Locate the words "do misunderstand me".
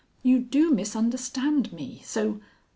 0.39-2.01